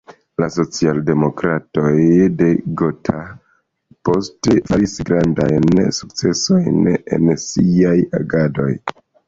[0.43, 1.91] La socialdemokratoj
[2.39, 2.47] de
[2.81, 3.19] Gotha
[4.09, 8.71] poste faris grandajn sukcesojn en siaj agadoj.